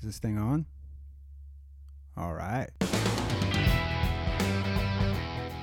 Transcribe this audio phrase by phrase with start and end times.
[0.00, 0.64] Is this thing on?
[2.16, 2.70] All right.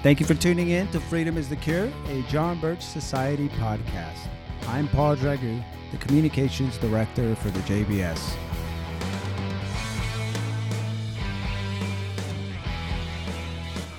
[0.03, 4.29] Thank you for tuning in to Freedom is the Cure, a John Birch Society podcast.
[4.67, 8.35] I'm Paul Dragu, the Communications Director for the JBS.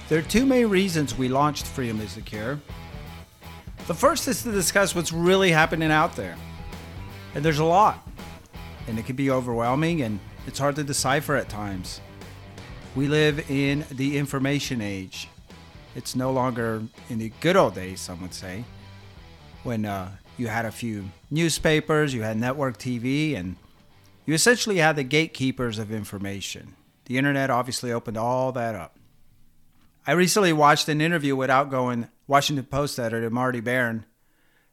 [0.08, 2.60] There are two main reasons we launched Freedom is the Cure.
[3.88, 6.36] The first is to discuss what's really happening out there.
[7.34, 8.08] And there's a lot.
[8.86, 12.00] And it can be overwhelming and it's hard to decipher at times.
[12.96, 15.28] We live in the information age.
[15.94, 18.64] It's no longer in the good old days, some would say,
[19.62, 23.56] when uh, you had a few newspapers, you had network TV, and
[24.24, 26.74] you essentially had the gatekeepers of information.
[27.04, 28.96] The internet obviously opened all that up.
[30.06, 34.06] I recently watched an interview with outgoing Washington Post editor Marty Baron,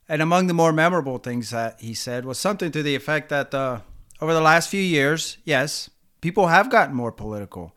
[0.08, 3.54] and among the more memorable things that he said was something to the effect that
[3.54, 3.82] uh,
[4.22, 5.90] over the last few years, yes,
[6.22, 7.74] people have gotten more political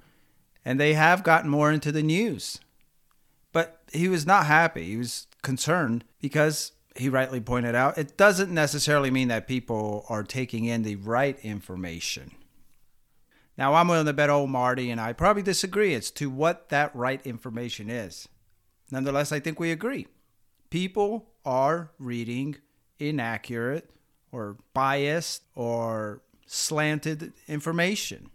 [0.64, 2.60] and they have gotten more into the news.
[3.52, 4.84] But he was not happy.
[4.84, 10.22] He was concerned because he rightly pointed out it doesn't necessarily mean that people are
[10.22, 12.32] taking in the right information.
[13.56, 16.94] Now, I'm willing to bet old Marty and I probably disagree as to what that
[16.94, 18.28] right information is.
[18.90, 20.06] Nonetheless, I think we agree.
[20.70, 22.56] People are reading
[23.00, 23.90] inaccurate
[24.30, 28.30] or biased or slanted information.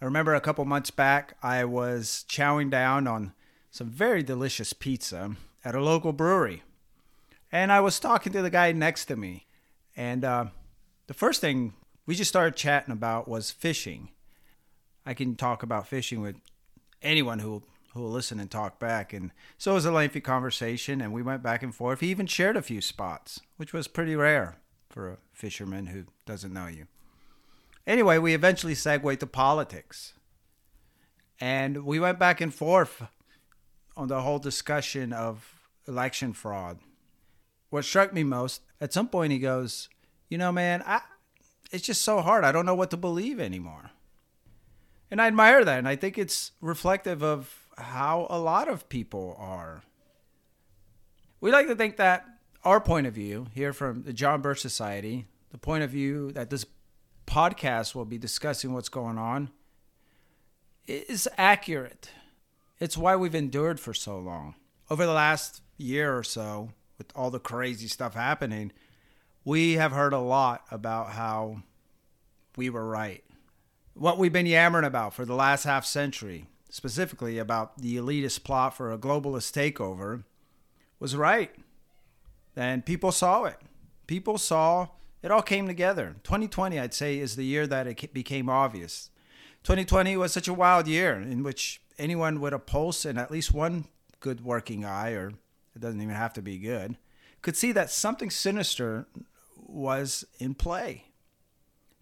[0.00, 3.32] I remember a couple months back, I was chowing down on
[3.70, 6.62] some very delicious pizza at a local brewery.
[7.50, 9.46] And I was talking to the guy next to me.
[9.96, 10.46] And uh,
[11.06, 11.74] the first thing
[12.06, 14.10] we just started chatting about was fishing.
[15.04, 16.36] I can talk about fishing with
[17.02, 19.12] anyone who who will listen and talk back.
[19.12, 22.00] And so it was a lengthy conversation, and we went back and forth.
[22.00, 24.56] He even shared a few spots, which was pretty rare
[24.92, 26.86] for a fisherman who doesn't know you.
[27.86, 30.12] Anyway, we eventually segued to politics.
[31.40, 33.02] And we went back and forth
[33.96, 35.54] on the whole discussion of
[35.88, 36.78] election fraud.
[37.70, 39.88] What struck me most, at some point he goes,
[40.28, 41.00] You know, man, I,
[41.72, 42.44] it's just so hard.
[42.44, 43.90] I don't know what to believe anymore.
[45.10, 45.78] And I admire that.
[45.78, 49.82] And I think it's reflective of how a lot of people are.
[51.40, 52.26] We like to think that
[52.64, 56.50] our point of view here from the John Birch Society, the point of view that
[56.50, 56.64] this
[57.26, 59.50] podcast will be discussing what's going on,
[60.86, 62.10] is accurate.
[62.78, 64.54] It's why we've endured for so long.
[64.90, 68.72] Over the last year or so, with all the crazy stuff happening,
[69.44, 71.62] we have heard a lot about how
[72.56, 73.24] we were right.
[73.94, 78.76] What we've been yammering about for the last half century, specifically about the elitist plot
[78.76, 80.24] for a globalist takeover,
[80.98, 81.54] was right.
[82.56, 83.58] And people saw it.
[84.06, 84.88] People saw
[85.22, 86.16] it all came together.
[86.24, 89.10] 2020, I'd say, is the year that it became obvious.
[89.62, 93.54] 2020 was such a wild year in which anyone with a pulse and at least
[93.54, 93.86] one
[94.18, 95.28] good working eye, or
[95.74, 96.96] it doesn't even have to be good,
[97.40, 99.06] could see that something sinister
[99.56, 101.04] was in play.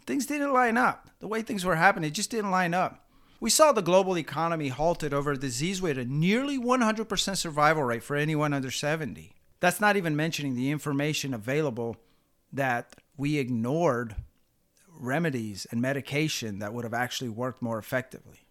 [0.06, 1.10] Things didn't line up.
[1.20, 3.06] The way things were happening, it just didn't line up.
[3.38, 8.02] We saw the global economy halted over a disease with a nearly 100% survival rate
[8.02, 9.34] for anyone under 70.
[9.60, 11.96] That's not even mentioning the information available
[12.52, 14.16] that we ignored
[14.88, 18.46] remedies and medication that would have actually worked more effectively.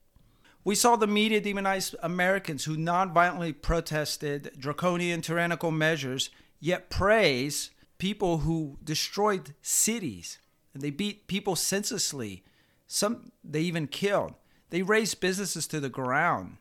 [0.64, 8.40] We saw the media demonize Americans who nonviolently protested draconian tyrannical measures, yet praise people
[8.40, 10.38] who destroyed cities
[10.74, 12.44] and they beat people senselessly.
[12.88, 14.34] Some they even killed.
[14.70, 16.58] They razed businesses to the ground.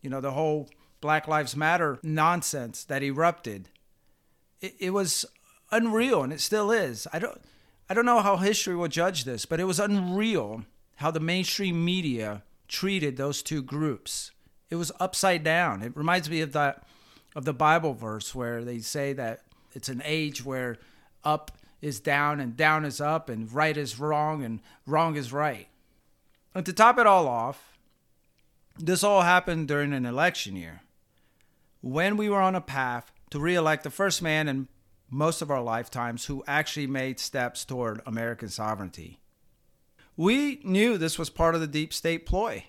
[0.00, 0.68] You know, the whole
[1.00, 3.68] Black Lives Matter nonsense that erupted.
[4.62, 5.26] It, it was
[5.70, 7.06] unreal, and it still is.
[7.12, 7.38] I don't,
[7.90, 10.64] I don't know how history will judge this, but it was unreal
[10.96, 14.30] how the mainstream media treated those two groups.
[14.70, 15.82] It was upside down.
[15.82, 16.84] It reminds me of that
[17.34, 19.40] of the Bible verse where they say that
[19.72, 20.78] it's an age where
[21.24, 21.50] up
[21.80, 25.68] is down and down is up and right is wrong and wrong is right.
[26.54, 27.78] And to top it all off,
[28.78, 30.82] this all happened during an election year
[31.80, 34.68] when we were on a path to re-elect the first man in
[35.10, 39.20] most of our lifetimes who actually made steps toward American sovereignty.
[40.18, 42.66] We knew this was part of the deep state ploy.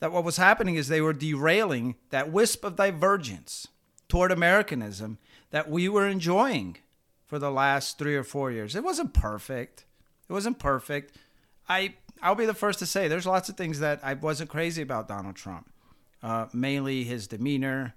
[0.00, 3.66] That what was happening is they were derailing that wisp of divergence
[4.08, 5.16] toward Americanism
[5.52, 6.76] that we were enjoying
[7.26, 8.76] for the last three or four years.
[8.76, 9.86] It wasn't perfect.
[10.28, 11.16] It wasn't perfect.
[11.66, 14.82] I I'll be the first to say there's lots of things that I wasn't crazy
[14.82, 15.72] about Donald Trump,
[16.22, 17.94] uh, mainly his demeanor,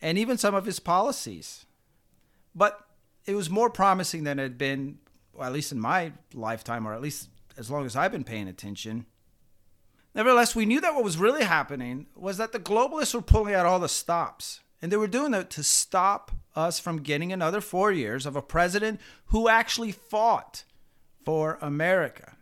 [0.00, 1.66] and even some of his policies.
[2.54, 2.80] But
[3.26, 4.98] it was more promising than it had been,
[5.32, 8.48] well, at least in my lifetime, or at least as long as I've been paying
[8.48, 9.06] attention.
[10.14, 13.66] Nevertheless, we knew that what was really happening was that the globalists were pulling out
[13.66, 14.60] all the stops.
[14.80, 18.42] And they were doing that to stop us from getting another four years of a
[18.42, 20.64] president who actually fought
[21.24, 22.36] for America.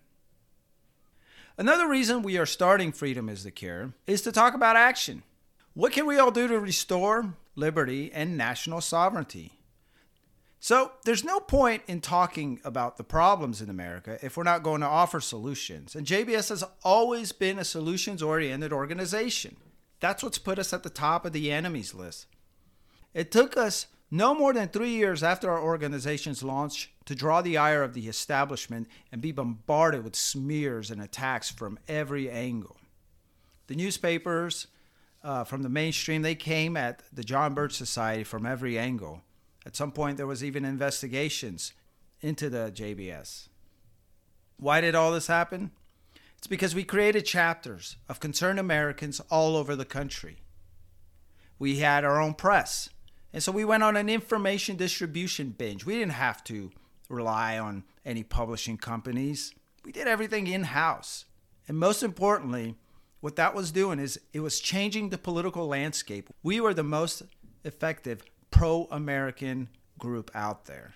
[1.58, 5.22] Another reason we are starting Freedom is the Cure is to talk about action.
[5.72, 9.52] What can we all do to restore liberty and national sovereignty?
[10.58, 14.80] So, there's no point in talking about the problems in America if we're not going
[14.80, 15.94] to offer solutions.
[15.94, 19.56] And JBS has always been a solutions oriented organization.
[20.00, 22.26] That's what's put us at the top of the enemies list.
[23.14, 27.56] It took us no more than three years after our organization's launch to draw the
[27.56, 32.76] ire of the establishment and be bombarded with smears and attacks from every angle.
[33.66, 34.68] The newspapers
[35.26, 39.22] uh, from the mainstream, they came at the John Birch Society from every angle.
[39.66, 41.72] At some point, there was even investigations
[42.20, 43.48] into the JBS.
[44.56, 45.72] Why did all this happen?
[46.38, 50.36] It's because we created chapters of concerned Americans all over the country.
[51.58, 52.88] We had our own press.
[53.32, 55.84] And so we went on an information distribution binge.
[55.84, 56.70] We didn't have to
[57.08, 59.52] rely on any publishing companies.
[59.84, 61.24] We did everything in house.
[61.66, 62.76] And most importantly,
[63.26, 66.30] what that was doing is it was changing the political landscape.
[66.44, 67.24] We were the most
[67.64, 69.68] effective pro American
[69.98, 70.94] group out there.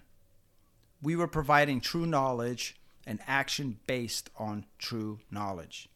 [1.02, 5.88] We were providing true knowledge and action based on true knowledge.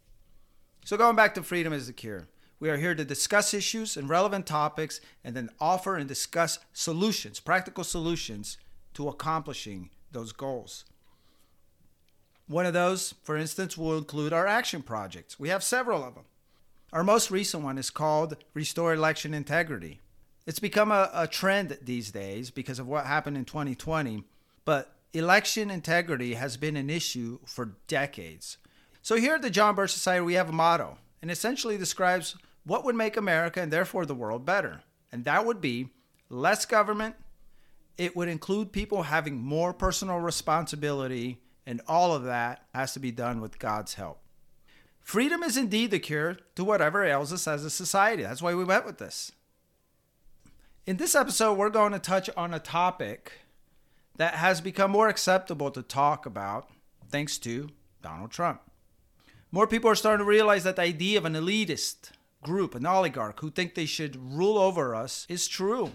[0.84, 2.26] So, going back to freedom is the cure.
[2.58, 7.38] We are here to discuss issues and relevant topics and then offer and discuss solutions,
[7.38, 8.58] practical solutions
[8.94, 10.84] to accomplishing those goals.
[12.46, 15.38] One of those, for instance, will include our action projects.
[15.38, 16.24] We have several of them.
[16.92, 20.00] Our most recent one is called Restore Election Integrity.
[20.46, 24.24] It's become a, a trend these days because of what happened in 2020,
[24.64, 28.58] but election integrity has been an issue for decades.
[29.00, 32.84] So here at the John Birch Society, we have a motto, and essentially describes what
[32.84, 34.82] would make America and therefore the world better.
[35.10, 35.88] And that would be
[36.28, 37.14] less government.
[37.96, 43.10] It would include people having more personal responsibility, and all of that has to be
[43.10, 44.20] done with God's help.
[45.00, 48.22] Freedom is indeed the cure to whatever ails us as a society.
[48.22, 49.32] That's why we went with this.
[50.86, 53.32] In this episode, we're going to touch on a topic
[54.16, 56.70] that has become more acceptable to talk about
[57.08, 57.70] thanks to
[58.02, 58.60] Donald Trump.
[59.50, 62.10] More people are starting to realize that the idea of an elitist
[62.42, 65.92] group, an oligarch who think they should rule over us, is true.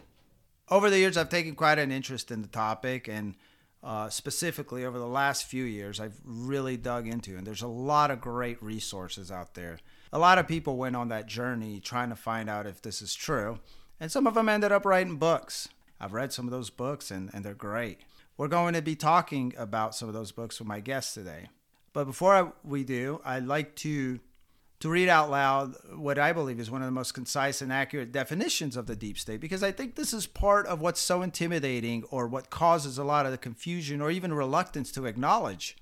[0.69, 3.35] Over the years, I've taken quite an interest in the topic, and
[3.83, 7.37] uh, specifically over the last few years, I've really dug into.
[7.37, 9.79] And there's a lot of great resources out there.
[10.11, 13.13] A lot of people went on that journey trying to find out if this is
[13.13, 13.59] true.
[13.99, 15.69] And some of them ended up writing books.
[15.99, 17.99] I've read some of those books and, and they're great.
[18.37, 21.49] We're going to be talking about some of those books with my guests today.
[21.91, 24.19] But before I, we do, I'd like to
[24.79, 28.11] to read out loud what I believe is one of the most concise and accurate
[28.11, 32.03] definitions of the deep state because I think this is part of what's so intimidating
[32.05, 35.75] or what causes a lot of the confusion or even reluctance to acknowledge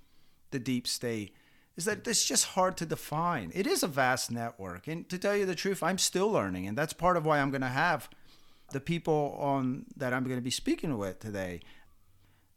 [0.51, 1.33] the deep state
[1.75, 3.51] is that it's just hard to define.
[3.53, 4.88] It is a vast network.
[4.88, 6.67] And to tell you the truth, I'm still learning.
[6.67, 8.09] And that's part of why I'm going to have
[8.71, 11.61] the people on that I'm going to be speaking with today.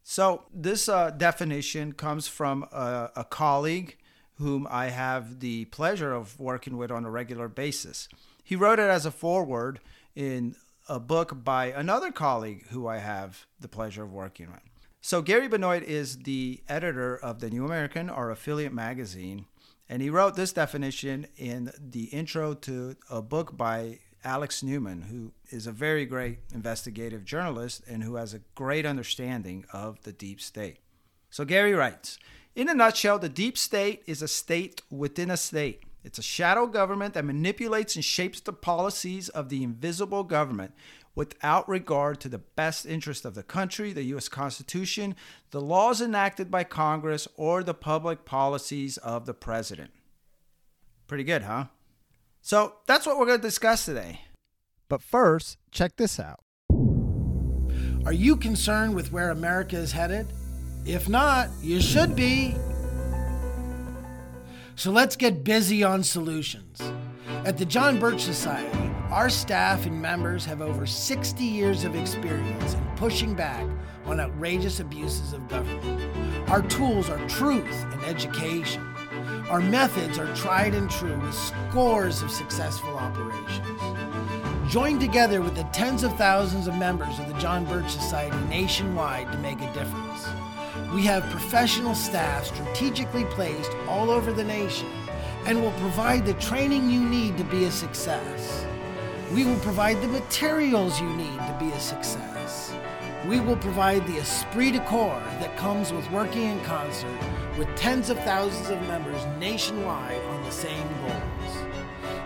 [0.03, 3.97] So, this uh, definition comes from a, a colleague
[4.41, 8.09] whom I have the pleasure of working with on a regular basis.
[8.43, 9.79] He wrote it as a foreword
[10.15, 10.55] in
[10.89, 14.61] a book by another colleague who I have the pleasure of working with.
[14.99, 19.45] So Gary Benoit is the editor of the New American, our affiliate magazine,
[19.87, 25.33] and he wrote this definition in the intro to a book by Alex Newman, who
[25.49, 30.39] is a very great investigative journalist and who has a great understanding of the deep
[30.39, 30.77] state.
[31.29, 32.19] So Gary writes,
[32.55, 35.83] in a nutshell, the deep state is a state within a state.
[36.03, 40.73] It's a shadow government that manipulates and shapes the policies of the invisible government
[41.13, 44.29] without regard to the best interest of the country, the U.S.
[44.29, 45.15] Constitution,
[45.51, 49.91] the laws enacted by Congress, or the public policies of the president.
[51.07, 51.65] Pretty good, huh?
[52.41, 54.21] So that's what we're going to discuss today.
[54.89, 56.39] But first, check this out.
[58.05, 60.27] Are you concerned with where America is headed?
[60.85, 62.55] If not, you should be.
[64.75, 66.81] So let's get busy on solutions.
[67.45, 72.73] At the John Birch Society, our staff and members have over 60 years of experience
[72.73, 73.65] in pushing back
[74.05, 76.49] on outrageous abuses of government.
[76.49, 78.81] Our tools are truth and education.
[79.49, 84.71] Our methods are tried and true with scores of successful operations.
[84.71, 89.31] Join together with the tens of thousands of members of the John Birch Society nationwide
[89.31, 90.25] to make a difference.
[90.93, 94.89] We have professional staff strategically placed all over the nation
[95.45, 98.65] and will provide the training you need to be a success.
[99.31, 102.75] We will provide the materials you need to be a success.
[103.25, 107.17] We will provide the esprit de corps that comes with working in concert
[107.57, 111.57] with tens of thousands of members nationwide on the same goals.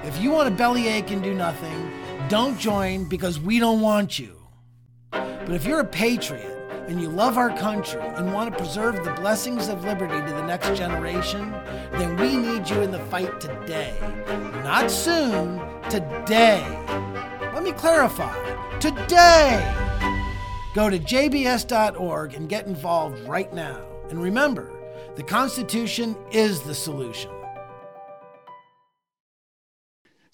[0.04, 1.92] If you want a bellyache and do nothing,
[2.30, 4.36] don't join because we don't want you.
[5.12, 6.55] But if you're a patriot
[6.88, 10.46] and you love our country and want to preserve the blessings of liberty to the
[10.46, 11.52] next generation,
[11.94, 13.96] then we need you in the fight today.
[14.64, 16.64] Not soon, today.
[17.54, 18.34] Let me clarify
[18.80, 19.74] today.
[20.74, 23.82] Go to jbs.org and get involved right now.
[24.10, 24.72] And remember,
[25.16, 27.32] the Constitution is the solution.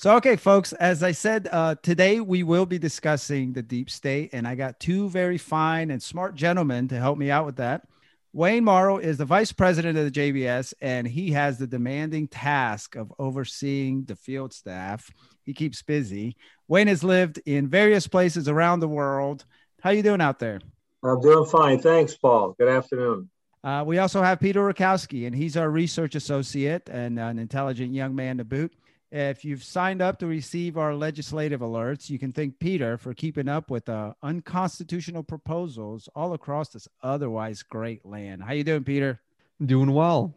[0.02, 4.32] So, okay, folks, as I said, uh, today we will be discussing the deep state,
[4.34, 7.88] and I got two very fine and smart gentlemen to help me out with that.
[8.34, 12.96] Wayne Morrow is the vice president of the JBS, and he has the demanding task
[12.96, 15.08] of overseeing the field staff.
[15.44, 16.36] He keeps busy.
[16.68, 19.46] Wayne has lived in various places around the world.
[19.84, 20.62] How you doing out there?
[21.04, 21.80] I'm doing fine.
[21.80, 22.56] Thanks, Paul.
[22.58, 23.30] Good afternoon.
[23.64, 28.16] Uh, we also have Peter Rakowski, and he's our research associate and an intelligent young
[28.16, 28.74] man to boot.
[29.12, 33.50] If you've signed up to receive our legislative alerts, you can thank Peter for keeping
[33.50, 38.42] up with uh, unconstitutional proposals all across this otherwise great land.
[38.42, 39.20] How you doing, Peter?
[39.66, 40.34] Doing well.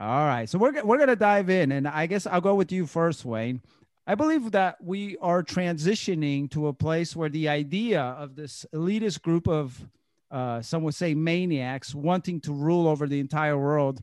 [0.00, 2.86] All right, so we're we're gonna dive in, and I guess I'll go with you
[2.86, 3.60] first, Wayne.
[4.06, 9.20] I believe that we are transitioning to a place where the idea of this elitist
[9.22, 9.86] group of,
[10.30, 14.02] uh, some would say, maniacs wanting to rule over the entire world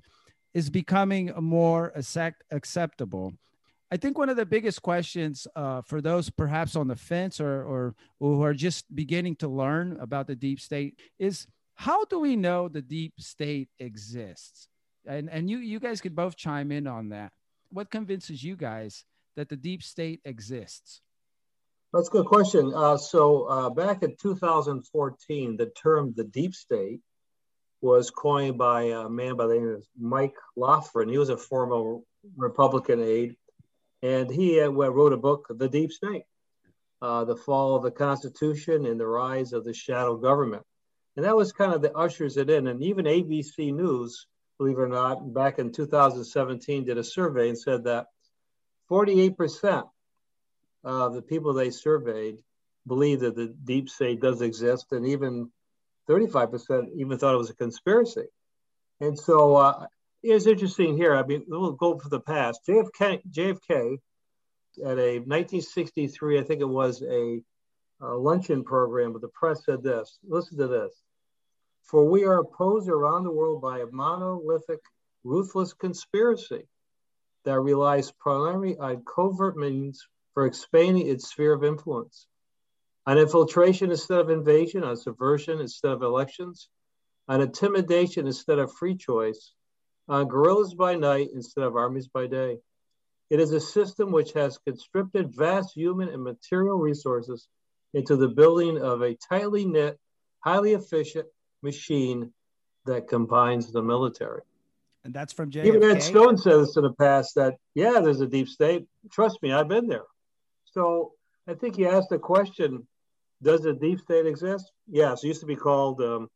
[0.53, 3.33] is becoming more accept- acceptable.
[3.93, 7.63] I think one of the biggest questions uh, for those perhaps on the fence or,
[7.63, 11.45] or who are just beginning to learn about the deep state is
[11.75, 14.69] how do we know the deep state exists?
[15.05, 17.33] And, and you, you guys could both chime in on that.
[17.69, 19.03] What convinces you guys
[19.35, 21.01] that the deep state exists?
[21.91, 22.71] That's a good question.
[22.73, 27.01] Uh, so uh, back in 2014, the term the deep state
[27.81, 31.09] was coined by a man by the name of Mike Lofgren.
[31.09, 31.97] He was a former
[32.37, 33.35] Republican aide
[34.01, 36.23] and he uh, wrote a book, The Deep State,
[37.01, 40.63] uh, The Fall of the Constitution and the Rise of the Shadow Government.
[41.15, 42.67] And that was kind of the ushers it in.
[42.67, 44.27] And even ABC News,
[44.57, 48.07] believe it or not, back in 2017 did a survey and said that
[48.89, 49.87] 48%
[50.83, 52.39] of the people they surveyed
[52.87, 55.51] believe that the deep state does exist, and even
[56.09, 58.25] 35% even thought it was a conspiracy.
[58.99, 59.85] And so uh,
[60.23, 61.15] it's interesting here.
[61.15, 62.61] I mean, we'll go for the past.
[62.67, 63.97] JFK, JFK
[64.79, 67.41] at a 1963, I think it was a,
[68.01, 70.19] a luncheon program, but the press said this.
[70.23, 70.93] Listen to this.
[71.83, 74.79] For we are opposed around the world by a monolithic,
[75.23, 76.67] ruthless conspiracy
[77.43, 82.27] that relies primarily on covert means for expanding its sphere of influence,
[83.05, 86.69] on infiltration instead of invasion, on subversion instead of elections,
[87.27, 89.53] on intimidation instead of free choice,
[90.07, 92.57] on guerrillas by night instead of armies by day.
[93.29, 97.47] It is a system which has conscripted vast human and material resources
[97.93, 99.97] into the building of a tightly knit,
[100.39, 101.27] highly efficient
[101.61, 102.33] machine
[102.85, 104.41] that combines the military.
[105.03, 105.65] And that's from JFK.
[105.65, 108.85] Even Ed Snowden says in the past that, yeah, there's a deep state.
[109.11, 110.05] Trust me, I've been there.
[110.65, 111.13] So
[111.47, 112.87] I think you asked the question
[113.41, 114.71] Does a deep state exist?
[114.87, 116.29] Yes, it used to be called um,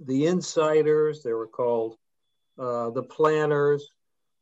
[0.00, 1.96] the insiders, they were called
[2.58, 3.90] uh, the planners.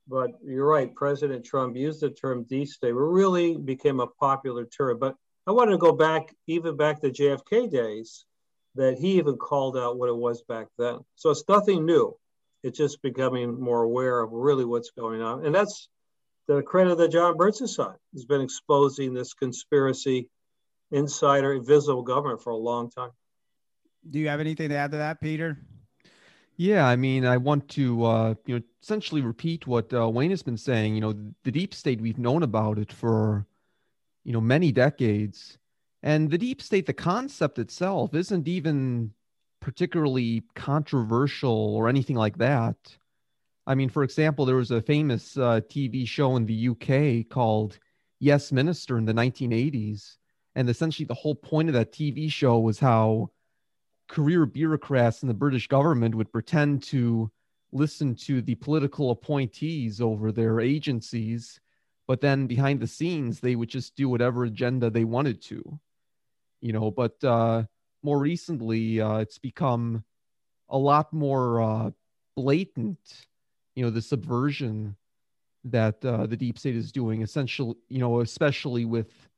[0.09, 2.91] But you're right, President Trump used the term deep state.
[2.91, 4.99] It really became a popular term.
[4.99, 8.25] But I want to go back, even back to JFK days,
[8.77, 10.99] that he even called out what it was back then.
[11.17, 12.17] So it's nothing new.
[12.63, 15.45] It's just becoming more aware of really what's going on.
[15.45, 15.89] And that's
[16.47, 20.29] the credit of the John Birch Society has been exposing this conspiracy,
[20.91, 23.11] insider, invisible government for a long time.
[24.09, 25.59] Do you have anything to add to that, Peter?
[26.57, 30.43] Yeah, I mean, I want to, uh, you know, essentially repeat what uh, Wayne has
[30.43, 30.95] been saying.
[30.95, 33.47] You know, the deep state, we've known about it for,
[34.25, 35.59] you know, many decades.
[36.03, 39.13] And the deep state, the concept itself isn't even
[39.61, 42.77] particularly controversial or anything like that.
[43.67, 47.79] I mean, for example, there was a famous uh, TV show in the UK called
[48.21, 50.17] Yes Minister in the 1980s.
[50.55, 53.31] And essentially, the whole point of that TV show was how
[54.09, 57.31] career bureaucrats in the British government would pretend to
[57.73, 61.61] listen to the political appointees over their agencies,
[62.07, 65.79] but then behind the scenes, they would just do whatever agenda they wanted to.
[66.61, 67.65] You know, but uh,
[68.03, 70.05] more recently, uh, it's become
[70.69, 71.91] a lot more uh,
[72.37, 73.27] blatant,
[73.75, 74.97] you know, the subversion
[75.65, 79.29] that uh, the deep state is doing, essentially, you know, especially with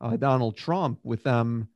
[0.00, 1.68] uh, Donald Trump, with them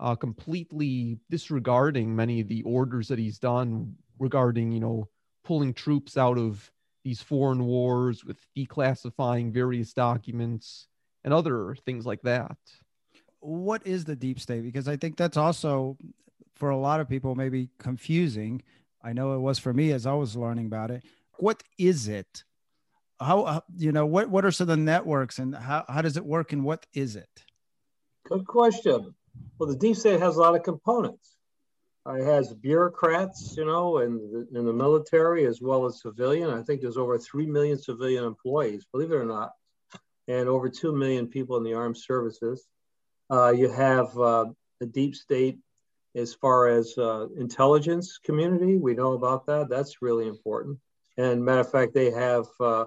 [0.00, 5.08] uh, completely disregarding many of the orders that he's done regarding, you know,
[5.44, 6.70] pulling troops out of
[7.04, 10.88] these foreign wars, with declassifying various documents
[11.22, 12.56] and other things like that.
[13.40, 14.62] What is the deep state?
[14.62, 15.98] Because I think that's also
[16.54, 18.62] for a lot of people maybe confusing.
[19.02, 21.04] I know it was for me as I was learning about it.
[21.38, 22.44] What is it?
[23.20, 26.24] How you know what what are some of the networks and how, how does it
[26.24, 27.44] work and what is it?
[28.28, 29.14] Good question.
[29.58, 31.36] Well, the deep state has a lot of components.
[32.06, 36.50] Uh, it has bureaucrats, you know, in the, in the military as well as civilian.
[36.50, 39.52] I think there's over 3 million civilian employees, believe it or not,
[40.28, 42.66] and over 2 million people in the armed services.
[43.30, 44.46] Uh, you have uh,
[44.80, 45.58] the deep state
[46.14, 48.76] as far as uh, intelligence community.
[48.76, 49.68] We know about that.
[49.68, 50.78] That's really important.
[51.16, 52.86] And matter of fact, they have uh,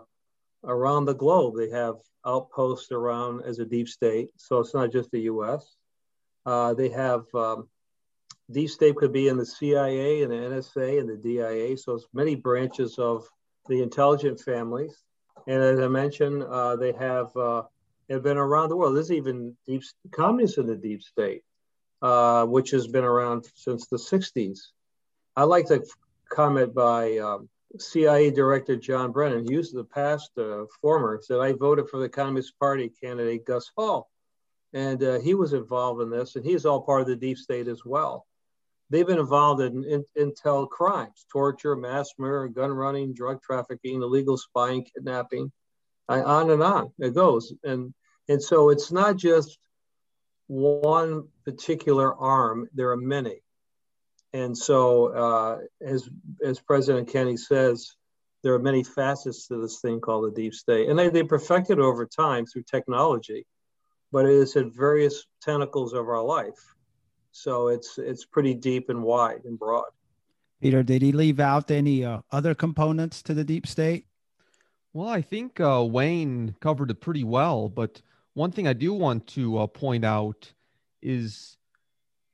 [0.63, 4.29] around the globe, they have outposts around as a deep state.
[4.37, 5.76] So it's not just the US.
[6.47, 7.67] Uh, they have um,
[8.49, 11.77] deep state could be in the CIA and the NSA and the DIA.
[11.77, 13.27] So it's many branches of
[13.67, 15.03] the intelligent families.
[15.45, 17.63] And as I mentioned, uh, they have uh,
[18.09, 18.95] have been around the world.
[18.95, 21.43] There's even deep communists in the deep state,
[22.01, 24.59] uh, which has been around since the 60s.
[25.35, 25.85] I like to
[26.29, 30.31] comment by um, CIA Director John Brennan, he used the past
[30.81, 34.09] former, said, I voted for the Communist Party candidate Gus Hall.
[34.73, 37.67] And uh, he was involved in this, and he's all part of the deep state
[37.67, 38.25] as well.
[38.89, 44.37] They've been involved in, in intel crimes, torture, mass murder, gun running, drug trafficking, illegal
[44.37, 45.51] spying, kidnapping,
[46.09, 47.53] uh, on and on it goes.
[47.63, 47.93] And,
[48.29, 49.57] and so it's not just
[50.47, 53.41] one particular arm, there are many.
[54.33, 56.09] And so, uh, as
[56.43, 57.95] as President Kennedy says,
[58.43, 61.79] there are many facets to this thing called the deep state, and they they perfected
[61.79, 63.45] over time through technology,
[64.11, 66.75] but it is at various tentacles of our life.
[67.31, 69.91] So it's it's pretty deep and wide and broad.
[70.61, 74.05] Peter, did he leave out any uh, other components to the deep state?
[74.93, 78.01] Well, I think uh, Wayne covered it pretty well, but
[78.33, 80.51] one thing I do want to uh, point out
[81.01, 81.57] is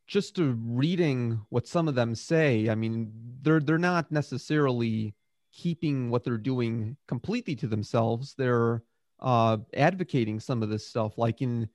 [0.08, 5.16] just reading what some of them say, I mean, they're they're not necessarily
[5.52, 8.36] keeping what they're doing completely to themselves.
[8.38, 8.84] They're
[9.24, 11.70] uh, advocating some of this stuff, like in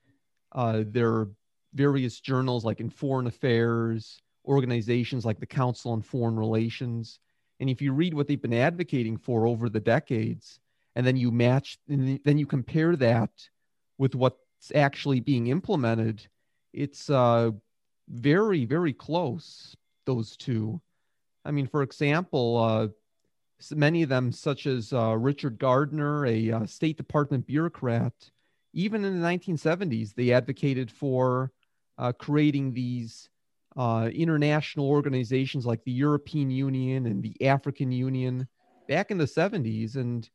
[0.53, 1.29] uh, their
[1.75, 7.19] various journals, like in Foreign Affairs, organizations like the Council on Foreign Relations.
[7.61, 10.61] And if you read what they've been advocating for over the decades,
[10.95, 13.31] and then you match, then you compare that
[13.99, 16.27] with what's actually being implemented,
[16.73, 17.51] it's uh,
[18.09, 20.81] very, very close, those two.
[21.45, 22.89] I mean, for example, uh,
[23.75, 28.13] many of them, such as uh, Richard Gardner, a uh, State Department bureaucrat,
[28.73, 31.53] even in the 1970s, they advocated for
[31.99, 33.29] uh, creating these
[33.77, 38.47] uh, international organizations like the European Union and the African Union
[38.89, 39.97] back in the 70s.
[39.97, 40.29] And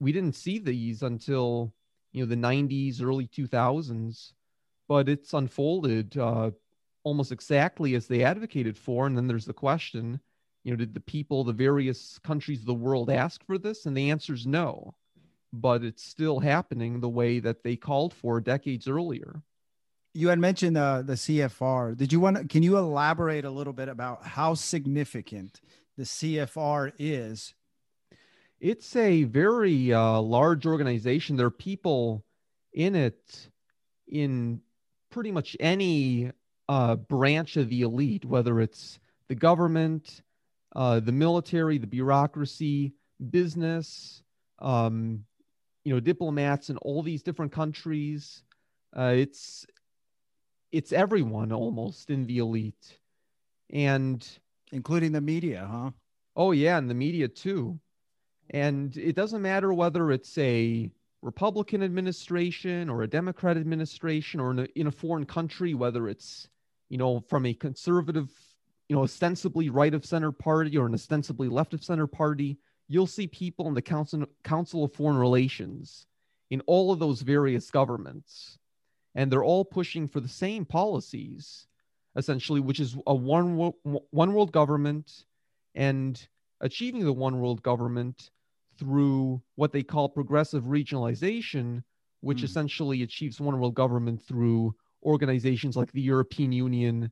[0.00, 1.72] we didn't see these until,
[2.12, 4.32] you know, the 90s, early 2000s.
[4.88, 6.50] But it's unfolded uh,
[7.04, 9.06] almost exactly as they advocated for.
[9.06, 10.20] And then there's the question,
[10.64, 13.86] you know, did the people, the various countries of the world ask for this?
[13.86, 14.94] And the answer is no.
[15.52, 19.42] But it's still happening the way that they called for decades earlier.
[20.14, 21.96] You had mentioned uh, the CFR.
[21.96, 25.60] Did you want to, can you elaborate a little bit about how significant
[25.96, 27.54] the CFR is?
[28.60, 31.36] It's a very uh, large organization.
[31.36, 32.24] There are people
[32.72, 33.50] in it
[34.06, 34.60] in
[35.10, 36.30] pretty much any
[36.68, 40.22] uh, branch of the elite, whether it's the government,
[40.74, 42.92] uh, the military, the bureaucracy,
[43.30, 44.22] business,
[44.58, 45.24] um,
[45.84, 48.42] you know, diplomats in all these different countries.
[48.96, 49.66] Uh, it's
[50.70, 52.98] it's everyone almost in the elite,
[53.70, 54.26] and
[54.72, 55.90] including the media, huh?
[56.36, 57.78] Oh yeah, and the media too.
[58.50, 60.90] And it doesn't matter whether it's a
[61.22, 66.48] Republican administration or a Democrat administration or in a, in a foreign country, whether it's
[66.92, 68.28] you know, from a conservative,
[68.92, 73.06] you know, ostensibly right of center party or an ostensibly left of center party, you'll
[73.06, 76.06] see people in the Council, Council of Foreign Relations
[76.50, 78.58] in all of those various governments.
[79.14, 81.68] And they're all pushing for the same policies,
[82.16, 85.24] essentially, which is a one, one world government
[85.74, 86.22] and
[86.60, 88.28] achieving the one world government
[88.78, 91.82] through what they call progressive regionalization,
[92.20, 92.44] which mm.
[92.44, 97.10] essentially achieves one world government through organizations like the European Union,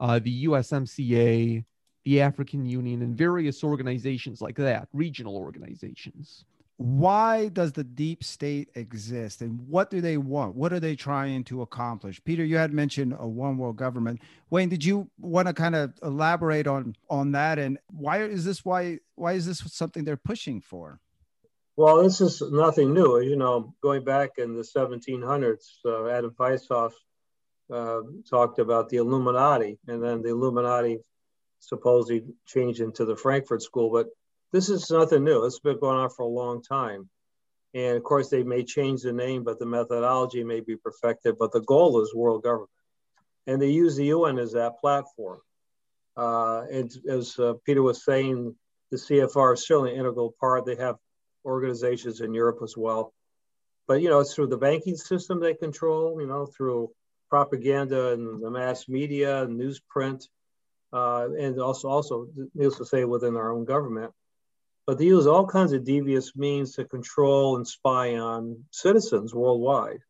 [0.00, 1.64] uh, the USMCA, the
[2.04, 6.44] the African Union, and various organizations like that, regional organizations.
[6.78, 10.56] Why does the deep state exist and what do they want?
[10.56, 12.24] What are they trying to accomplish?
[12.24, 14.22] Peter, you had mentioned a one world government.
[14.48, 18.64] Wayne, did you want to kind of elaborate on on that and why is this
[18.64, 21.00] why why is this something they're pushing for?
[21.76, 23.20] Well, this is nothing new.
[23.20, 26.92] You know, going back in the 1700s, uh, Adam Weishaupt
[27.72, 30.98] uh, talked about the Illuminati, and then the Illuminati
[31.60, 33.90] supposedly changed into the Frankfurt School.
[33.90, 34.06] But
[34.52, 35.44] this is nothing new.
[35.44, 37.08] It's been going on for a long time.
[37.72, 41.36] And of course, they may change the name, but the methodology may be perfected.
[41.38, 42.70] But the goal is world government.
[43.46, 45.40] And they use the UN as that platform.
[46.16, 48.54] Uh, and as uh, Peter was saying,
[48.90, 50.66] the CFR is certainly an integral part.
[50.66, 50.96] They have
[51.44, 53.14] organizations in Europe as well.
[53.86, 56.90] But, you know, it's through the banking system they control, you know, through
[57.30, 60.28] propaganda and the mass media newsprint,
[60.92, 64.12] uh, and also also needless to say within our own government.
[64.86, 70.00] But they use all kinds of devious means to control and spy on citizens worldwide,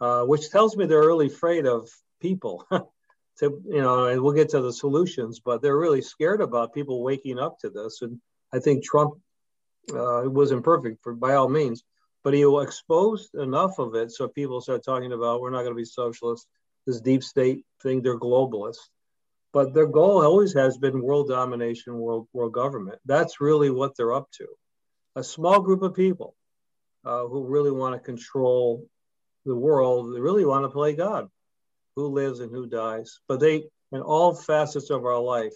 [0.00, 1.90] uh, which tells me they're really afraid of
[2.20, 2.66] people.
[3.38, 7.02] to you know, and we'll get to the solutions, but they're really scared about people
[7.02, 8.00] waking up to this.
[8.02, 8.20] And
[8.52, 9.14] I think Trump
[9.90, 11.82] uh, was imperfect for by all means,
[12.26, 15.76] but he exposed enough of it so people start talking about we're not going to
[15.76, 16.48] be socialist,
[16.84, 18.88] this deep state thing, they're globalists.
[19.52, 22.98] But their goal always has been world domination, world world government.
[23.04, 24.48] That's really what they're up to.
[25.14, 26.34] A small group of people
[27.04, 28.88] uh, who really want to control
[29.44, 31.28] the world, they really want to play God,
[31.94, 33.20] who lives and who dies.
[33.28, 35.54] But they, in all facets of our life,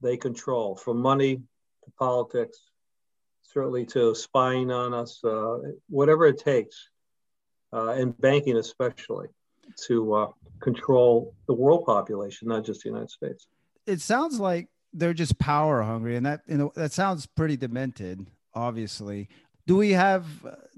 [0.00, 1.36] they control from money
[1.84, 2.69] to politics
[3.52, 5.58] certainly to spying on us, uh,
[5.88, 6.90] whatever it takes,
[7.72, 9.28] uh, and banking especially,
[9.86, 10.28] to uh,
[10.60, 13.46] control the world population, not just the United States.
[13.86, 18.26] It sounds like they're just power hungry, and that you know that sounds pretty demented.
[18.54, 19.28] Obviously,
[19.66, 20.26] do we have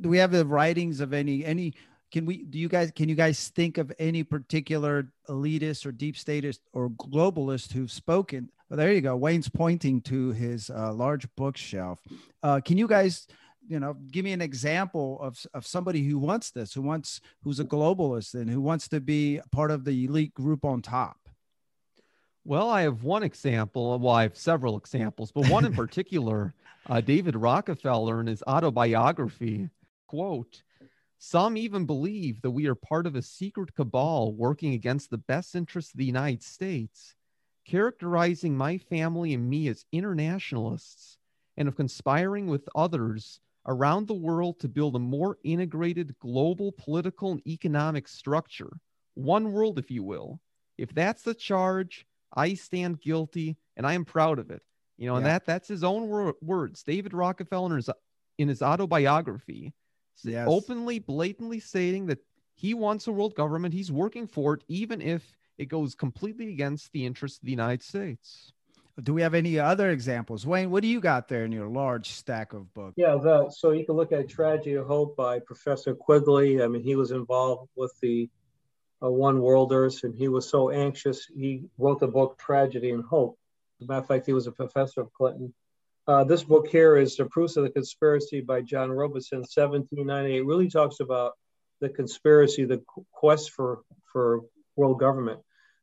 [0.00, 1.74] do we have the writings of any any
[2.12, 6.16] can we do you guys can you guys think of any particular elitist or deep
[6.16, 9.14] statist or globalist who've spoken well, there you go.
[9.14, 12.00] Wayne's pointing to his uh, large bookshelf.
[12.42, 13.26] Uh, can you guys,
[13.68, 17.60] you know, give me an example of, of somebody who wants this, who wants, who's
[17.60, 21.18] a globalist and who wants to be part of the elite group on top?
[22.46, 23.98] Well, I have one example.
[23.98, 26.54] Well, I have several examples, but one in particular,
[26.88, 29.68] uh, David Rockefeller in his autobiography,
[30.06, 30.62] quote,
[31.18, 35.54] some even believe that we are part of a secret cabal working against the best
[35.54, 37.16] interests of the United States
[37.64, 41.18] characterizing my family and me as internationalists
[41.56, 47.32] and of conspiring with others around the world to build a more integrated global political
[47.32, 48.70] and economic structure.
[49.14, 50.40] One world, if you will.
[50.78, 54.62] If that's the charge, I stand guilty and I am proud of it.
[54.96, 55.18] You know, yeah.
[55.18, 56.82] and that that's his own wor- words.
[56.82, 57.90] David Rockefeller in his,
[58.38, 59.72] in his autobiography,
[60.24, 60.46] yes.
[60.48, 62.18] openly, blatantly stating that
[62.54, 63.74] he wants a world government.
[63.74, 67.82] He's working for it, even if it goes completely against the interests of the United
[67.82, 68.52] States.
[69.02, 70.46] Do we have any other examples?
[70.46, 72.94] Wayne, what do you got there in your large stack of books?
[72.96, 76.62] Yeah, the, so you can look at Tragedy and Hope by Professor Quigley.
[76.62, 78.28] I mean, he was involved with the
[79.02, 81.26] uh, One Worlders, and he was so anxious.
[81.34, 83.38] He wrote the book Tragedy and Hope.
[83.80, 85.54] As a matter of fact, he was a professor of Clinton.
[86.06, 90.36] Uh, this book here is The Proofs of the Conspiracy by John Robison, 1798.
[90.36, 91.32] It really talks about
[91.80, 94.42] the conspiracy, the quest for, for
[94.76, 95.40] world government.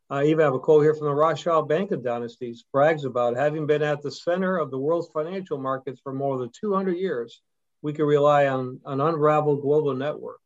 [0.09, 3.67] I even have a quote here from the Rothschild Bank of dynasties, brags about having
[3.67, 7.41] been at the center of the world's financial markets for more than 200 years,
[7.81, 10.39] we can rely on an unraveled global network.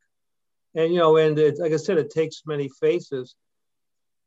[0.75, 3.35] And, you know, and it, like I said, it takes many faces,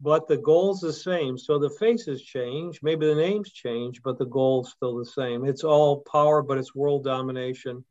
[0.01, 1.37] but the goal's the same.
[1.37, 5.45] So the faces change, maybe the names change, but the goal's still the same.
[5.45, 7.85] It's all power, but it's world domination,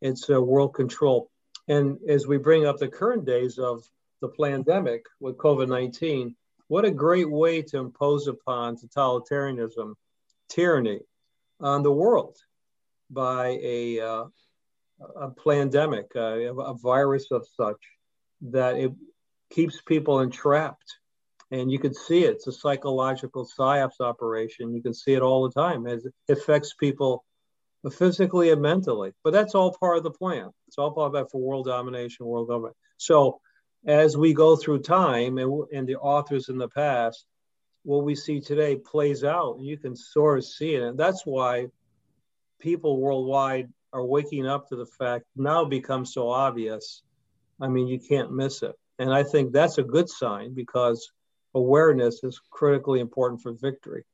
[0.00, 1.30] it's uh, world control.
[1.68, 3.82] And as we bring up the current days of
[4.22, 6.34] the pandemic with COVID 19,
[6.68, 9.94] what a great way to impose upon totalitarianism,
[10.48, 11.00] tyranny
[11.60, 12.38] on the world
[13.10, 14.24] by a, uh,
[15.16, 17.80] a pandemic, uh, a virus of such
[18.40, 18.92] that it
[19.50, 20.96] keeps people entrapped.
[21.50, 22.36] And you can see it.
[22.36, 24.74] It's a psychological psyops operation.
[24.74, 27.24] You can see it all the time as it affects people
[27.90, 29.12] physically and mentally.
[29.22, 30.48] But that's all part of the plan.
[30.68, 32.76] It's all part of that for world domination, world government.
[32.96, 33.40] So
[33.86, 37.26] as we go through time and, and the authors in the past,
[37.84, 39.56] what we see today plays out.
[39.56, 40.82] And you can sort of see it.
[40.82, 41.66] And that's why
[42.60, 47.02] people worldwide are waking up to the fact now becomes so obvious.
[47.60, 48.74] I mean, you can't miss it.
[48.98, 51.10] And I think that's a good sign because
[51.54, 54.04] awareness is critically important for victory.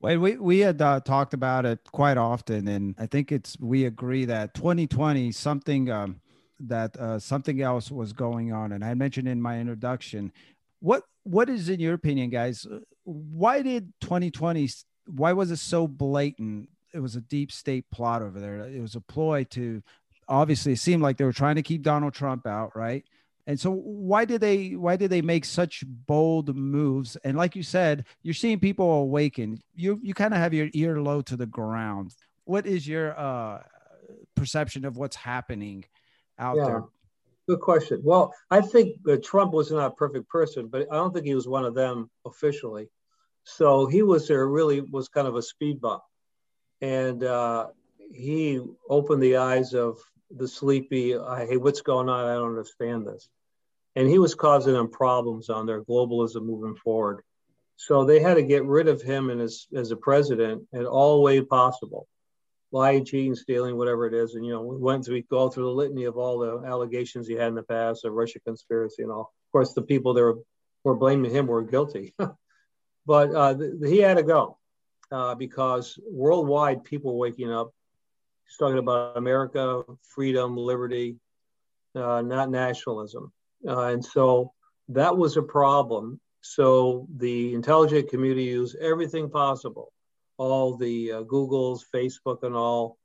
[0.00, 3.84] Well, we we had uh, talked about it quite often, and I think it's we
[3.84, 6.22] agree that 2020 something um,
[6.60, 10.32] that uh, something else was going on, and I mentioned in my introduction.
[10.80, 12.66] What what is in your opinion, guys?
[13.04, 14.68] Why did 2020?
[15.06, 16.68] Why was it so blatant?
[16.92, 18.58] It was a deep state plot over there.
[18.60, 19.82] It was a ploy to
[20.28, 23.04] obviously it seemed like they were trying to keep Donald Trump out, right?
[23.46, 27.16] And so why did they why did they make such bold moves?
[27.24, 29.60] And like you said, you're seeing people awaken.
[29.74, 32.14] You you kind of have your ear low to the ground.
[32.44, 33.62] What is your uh,
[34.36, 35.84] perception of what's happening
[36.40, 36.64] out yeah.
[36.64, 36.84] there?
[37.48, 38.00] Good question.
[38.04, 41.48] Well, I think Trump was not a perfect person, but I don't think he was
[41.48, 42.88] one of them officially.
[43.44, 46.02] So he was there really was kind of a speed bump,
[46.80, 47.68] and uh,
[48.12, 49.98] he opened the eyes of
[50.30, 51.10] the sleepy.
[51.10, 52.26] Hey, what's going on?
[52.26, 53.28] I don't understand this
[53.96, 57.22] and he was causing them problems on their globalism moving forward.
[57.76, 61.22] So they had to get rid of him and as, as a president in all
[61.22, 62.06] way possible.
[62.72, 64.34] Lying, cheating, stealing, whatever it is.
[64.34, 67.48] And, you know, once we go through the litany of all the allegations he had
[67.48, 70.38] in the past of Russia conspiracy and all, of course, the people that were,
[70.84, 72.14] were blaming him were guilty.
[73.06, 74.58] but uh, he had to go
[75.10, 77.72] uh, because worldwide people waking up.
[78.46, 79.82] He's talking about America,
[80.14, 81.16] freedom, liberty,
[81.94, 83.32] uh, not nationalism.
[83.66, 84.52] Uh, and so
[84.88, 86.20] that was a problem.
[86.40, 89.92] So the intelligent community used everything possible,
[90.40, 92.96] all the uh, Googles, Facebook, and all,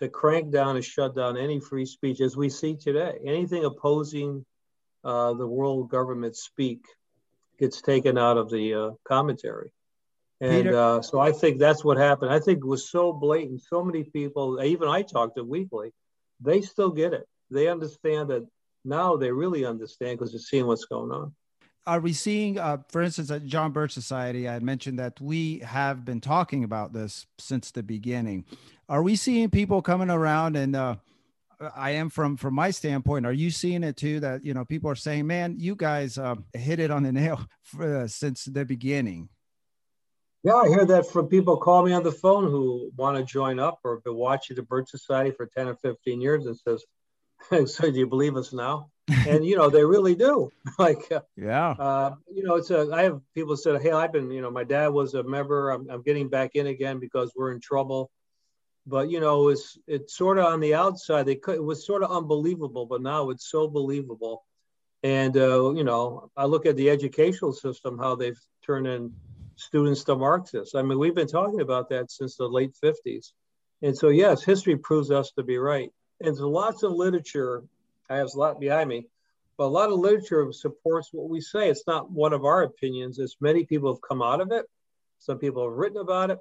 [0.00, 3.18] to crank down and shut down any free speech as we see today.
[3.24, 4.44] Anything opposing
[5.04, 6.84] uh, the world government speak
[7.60, 9.72] gets taken out of the uh, commentary.
[10.40, 12.32] And uh, so I think that's what happened.
[12.32, 13.62] I think it was so blatant.
[13.62, 15.92] So many people, even I talked to weekly,
[16.40, 17.28] they still get it.
[17.52, 18.44] They understand that
[18.84, 21.32] now they really understand because they're seeing what's going on.
[21.86, 26.04] Are we seeing, uh, for instance, at John Birch Society, I mentioned that we have
[26.04, 28.44] been talking about this since the beginning.
[28.88, 30.96] Are we seeing people coming around and, uh,
[31.76, 33.24] I am from from my standpoint.
[33.24, 34.18] Are you seeing it too?
[34.18, 37.46] That you know, people are saying, "Man, you guys uh, hit it on the nail
[37.62, 39.28] for, uh, since the beginning."
[40.42, 43.60] Yeah, I hear that from people call me on the phone who want to join
[43.60, 46.84] up or have been watching the Birch Society for ten or fifteen years and says,
[47.66, 48.90] so do you believe us now?
[49.08, 50.52] And you know they really do.
[50.78, 52.90] like uh, yeah, uh, you know it's a.
[52.92, 55.70] I have people said, hey, I've been you know my dad was a member.
[55.70, 58.10] I'm, I'm getting back in again because we're in trouble.
[58.86, 61.26] But you know it's it's sort of on the outside.
[61.26, 64.44] They could, it was sort of unbelievable, but now it's so believable.
[65.02, 69.12] And uh, you know I look at the educational system, how they've turned in
[69.56, 70.74] students to Marxists.
[70.74, 73.32] I mean we've been talking about that since the late 50s.
[73.82, 75.90] And so yes, history proves us to be right
[76.22, 77.64] and there's lots of literature.
[78.12, 79.06] I have a lot behind me,
[79.56, 81.70] but a lot of literature supports what we say.
[81.70, 83.18] It's not one of our opinions.
[83.18, 84.66] It's many people have come out of it.
[85.18, 86.38] Some people have written about it,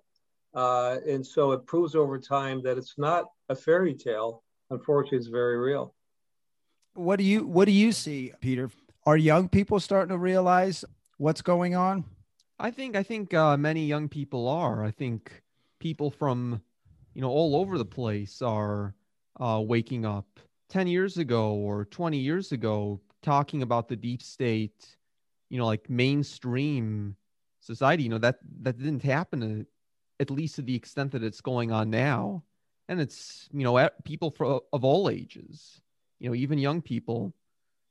[0.54, 4.44] uh, and so it proves over time that it's not a fairy tale.
[4.70, 5.94] Unfortunately, it's very real.
[6.94, 8.70] What do you What do you see, Peter?
[9.06, 10.84] Are young people starting to realize
[11.18, 12.04] what's going on?
[12.60, 14.84] I think I think uh, many young people are.
[14.84, 15.42] I think
[15.80, 16.62] people from
[17.14, 18.94] you know all over the place are
[19.40, 20.40] uh, waking up
[20.72, 24.98] 10 years ago or 20 years ago talking about the deep state
[25.50, 27.16] you know like mainstream
[27.60, 29.68] society you know that that didn't happen
[30.22, 32.44] at least to the extent that it's going on now.
[32.88, 35.82] And it's you know people for, of all ages
[36.20, 37.34] you know even young people.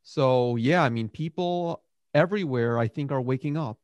[0.02, 1.82] So yeah i mean people
[2.14, 3.78] everywhere i think are waking up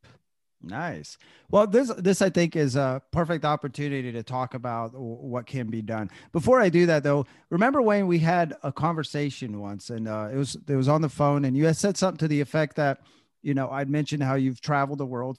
[0.63, 1.17] Nice.
[1.51, 5.83] Well, this this I think is a perfect opportunity to talk about what can be
[5.83, 6.11] done.
[6.33, 10.37] Before I do that, though, remember when we had a conversation once, and uh, it
[10.37, 13.01] was it was on the phone, and you had said something to the effect that,
[13.43, 15.39] you know, I'd mentioned how you've traveled the world.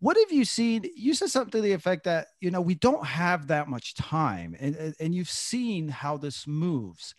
[0.00, 0.84] What have you seen?
[0.96, 4.56] You said something to the effect that you know we don't have that much time,
[4.60, 7.14] and and you've seen how this moves.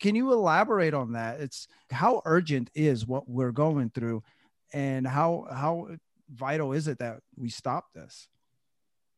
[0.00, 1.40] Can you elaborate on that?
[1.40, 4.22] It's how urgent is what we're going through,
[4.72, 5.88] and how how
[6.32, 8.28] vital is it that we stop this?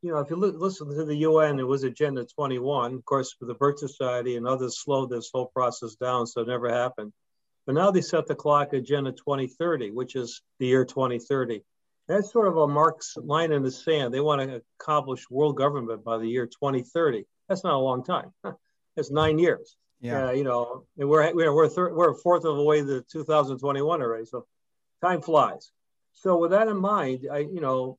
[0.02, 2.94] You know, if you look, listen to the UN, it was Agenda 21.
[2.94, 6.48] Of course, with the Birch Society and others slowed this whole process down, so it
[6.48, 7.12] never happened.
[7.66, 11.62] But now they set the clock Agenda 2030, which is the year 2030.
[12.06, 14.12] That's sort of a Marx line in the sand.
[14.12, 17.24] They want to accomplish world government by the year 2030.
[17.48, 18.32] That's not a long time.
[18.96, 19.76] it's nine years.
[20.00, 20.26] Yeah.
[20.26, 23.02] Uh, you know, and we're we're we're, thir- we're a fourth of the way to
[23.10, 24.26] 2021 already.
[24.26, 24.46] So
[25.02, 25.72] time flies.
[26.14, 27.98] So with that in mind, I you know,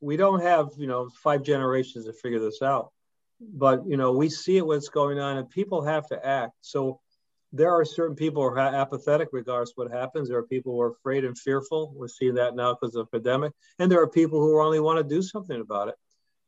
[0.00, 2.92] we don't have you know five generations to figure this out,
[3.40, 6.52] but you know we see it what's going on, and people have to act.
[6.60, 7.00] So
[7.52, 10.28] there are certain people who are apathetic regardless what happens.
[10.28, 11.92] There are people who are afraid and fearful.
[11.94, 14.98] We're seeing that now because of the pandemic, and there are people who only want
[14.98, 15.94] to do something about it.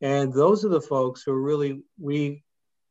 [0.00, 2.42] And those are the folks who really we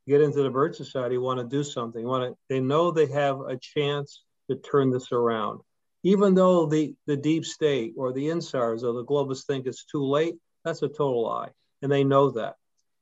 [0.08, 2.06] get into the Birch Society want to do something.
[2.06, 5.62] Want to they know they have a chance to turn this around.
[6.04, 10.04] Even though the, the deep state or the Insiders or the globalists think it's too
[10.04, 10.36] late,
[10.66, 11.50] that's a total lie.
[11.82, 12.56] And they know that.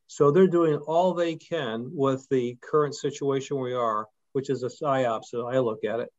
[0.07, 4.67] So they're doing all they can with the current situation we are, which is a
[4.67, 6.09] psyops, so I look at it,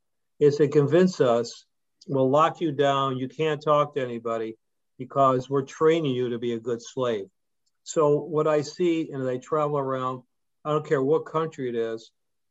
[0.40, 1.66] is to convince us
[2.09, 4.57] we'll lock you down, you can't talk to anybody
[4.99, 7.27] because we're training you to be a good slave.
[7.85, 10.23] So what I see, and they travel around,
[10.64, 12.11] I don't care what country it is,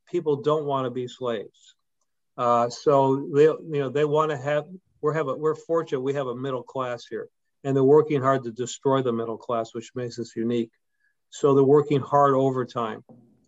[0.10, 1.76] people don't want to be slaves.
[2.38, 4.66] Uh, so they, you know, they want to have.
[5.02, 6.02] We're have a, we're fortunate.
[6.02, 7.28] We have a middle class here,
[7.64, 10.72] and they're working hard to destroy the middle class, which makes us unique.
[11.32, 13.04] So they're working hard overtime.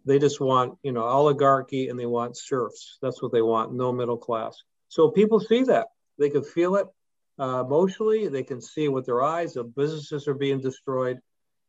[0.05, 2.97] They just want, you know, oligarchy and they want serfs.
[3.01, 3.73] That's what they want.
[3.73, 4.61] No middle class.
[4.89, 5.87] So people see that.
[6.19, 6.87] They can feel it
[7.39, 8.27] uh, emotionally.
[8.27, 9.53] They can see it with their eyes.
[9.53, 11.19] The businesses are being destroyed.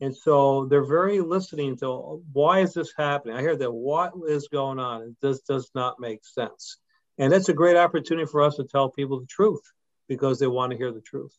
[0.00, 3.36] And so they're very listening to why is this happening?
[3.36, 5.16] I hear that what is going on?
[5.22, 6.78] This does not make sense.
[7.18, 9.62] And that's a great opportunity for us to tell people the truth
[10.08, 11.36] because they want to hear the truth.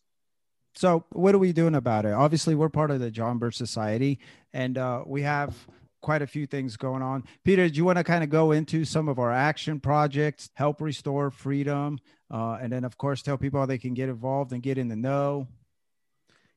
[0.74, 2.12] So, what are we doing about it?
[2.12, 4.20] Obviously, we're part of the John Birch Society,
[4.54, 5.56] and uh, we have
[6.02, 7.24] quite a few things going on.
[7.44, 10.82] Peter, do you want to kind of go into some of our action projects, help
[10.82, 11.98] restore freedom,
[12.30, 14.90] uh, and then, of course, tell people how they can get involved and get in
[14.90, 15.48] the know?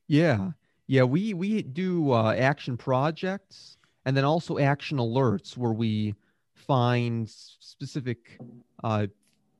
[0.07, 0.51] Yeah,
[0.87, 6.15] yeah, we we do uh, action projects and then also action alerts where we
[6.55, 8.39] find specific
[8.83, 9.07] uh,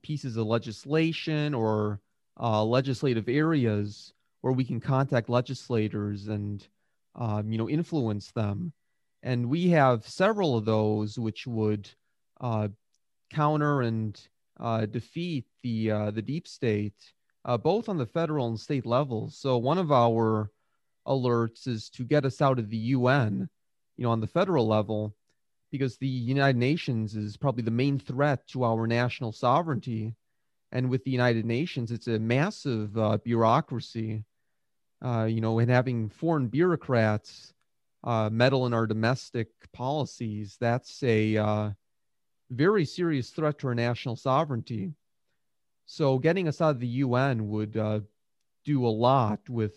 [0.01, 1.99] pieces of legislation or
[2.39, 6.67] uh, legislative areas where we can contact legislators and
[7.15, 8.73] um, you know influence them.
[9.21, 11.89] And we have several of those which would
[12.39, 12.69] uh,
[13.29, 14.19] counter and
[14.59, 16.93] uh, defeat the uh, the deep state
[17.45, 20.51] uh, both on the federal and state levels so one of our
[21.07, 23.49] alerts is to get us out of the UN
[23.97, 25.15] you know on the federal level
[25.71, 30.15] because the United Nations is probably the main threat to our national sovereignty.
[30.71, 34.23] And with the United Nations, it's a massive uh, bureaucracy,
[35.03, 37.53] uh, you know, and having foreign bureaucrats
[38.03, 41.69] uh, meddle in our domestic policies, that's a uh,
[42.49, 44.93] very serious threat to our national sovereignty.
[45.85, 48.01] So getting us out of the UN would uh,
[48.63, 49.75] do a lot with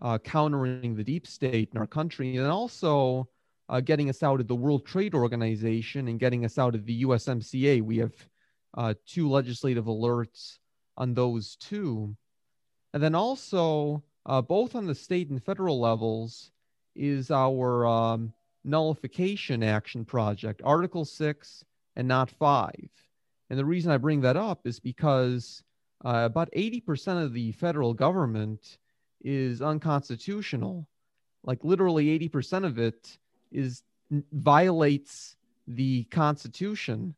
[0.00, 3.28] uh, countering the deep state in our country and also
[3.68, 7.04] uh, getting us out of the World Trade Organization and getting us out of the
[7.04, 7.82] USMCA.
[7.82, 8.14] We have
[8.76, 10.58] uh, two legislative alerts
[10.96, 12.16] on those two.
[12.94, 16.50] And then also, uh, both on the state and federal levels,
[16.94, 18.32] is our um,
[18.64, 21.64] nullification action project, Article 6
[21.96, 22.72] and not 5.
[23.50, 25.62] And the reason I bring that up is because
[26.04, 28.78] uh, about 80% of the federal government
[29.20, 30.86] is unconstitutional.
[31.44, 33.18] Like literally 80% of it
[33.50, 33.82] is
[34.32, 37.14] violates the Constitution,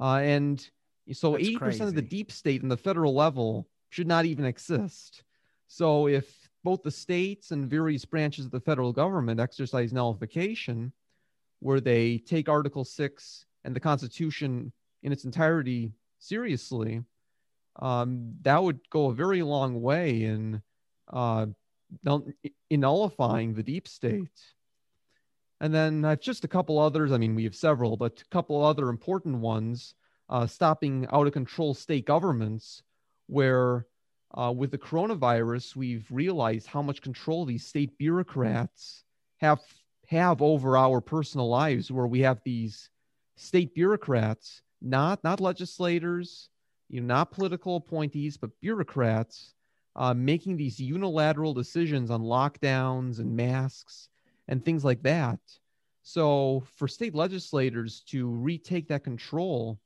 [0.00, 0.68] uh, and
[1.12, 5.24] so eighty percent of the deep state and the federal level should not even exist.
[5.66, 10.92] So if both the states and various branches of the federal government exercise nullification,
[11.60, 17.02] where they take Article Six and the Constitution in its entirety seriously,
[17.80, 20.60] um, that would go a very long way in
[21.12, 21.46] uh,
[22.70, 24.40] in nullifying the deep state.
[25.60, 27.10] And then I've just a couple others.
[27.12, 29.94] I mean, we have several, but a couple other important ones
[30.28, 32.82] uh, stopping out of control state governments,
[33.26, 33.86] where
[34.34, 39.04] uh, with the coronavirus, we've realized how much control these state bureaucrats
[39.38, 39.60] have
[40.06, 42.88] have over our personal lives, where we have these
[43.36, 46.50] state bureaucrats, not not legislators,
[46.88, 49.54] you know, not political appointees, but bureaucrats,
[49.96, 54.08] uh, making these unilateral decisions on lockdowns and masks
[54.48, 55.38] and things like that.
[56.02, 59.78] So, for state legislators to retake that control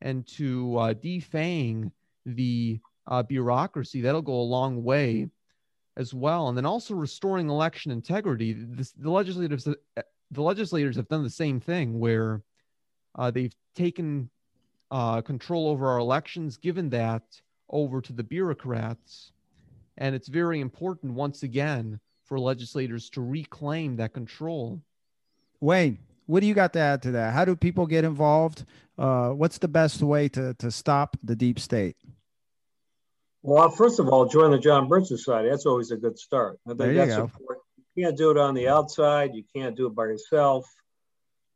[0.00, 1.90] and to uh, defang
[2.24, 5.28] the uh, bureaucracy, that'll go a long way
[5.96, 6.48] as well.
[6.48, 8.54] And then also restoring election integrity.
[8.58, 12.42] This, the legislators, the legislators have done the same thing where
[13.14, 14.30] uh, they've taken
[14.90, 17.22] uh, control over our elections, given that
[17.68, 19.32] over to the bureaucrats.
[19.98, 24.82] And it's very important, once again, for legislators to reclaim that control.
[25.60, 27.32] Wayne, what do you got to add to that?
[27.32, 28.64] How do people get involved?
[28.98, 31.96] Uh, what's the best way to, to stop the deep state?
[33.42, 35.48] Well, first of all, join the John Birch Society.
[35.48, 36.58] That's always a good start.
[36.66, 37.22] I think there you that's go.
[37.24, 37.64] Important.
[37.94, 39.34] You can't do it on the outside.
[39.34, 40.66] You can't do it by yourself.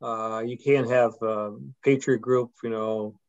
[0.01, 3.19] Uh, you can't have a Patriot Group, you know,